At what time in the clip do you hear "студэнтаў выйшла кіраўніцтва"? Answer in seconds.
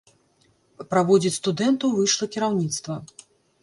1.41-3.03